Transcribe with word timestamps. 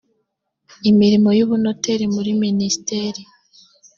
imirimo 0.89 1.29
y 1.37 1.43
ubunoteri 1.45 2.05
muri 2.15 2.31
minisiteri 2.41 3.21